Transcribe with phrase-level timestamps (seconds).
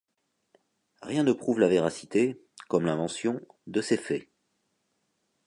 [1.03, 4.27] Rien ne prouve la véracité, comme l'invention, de ces faits.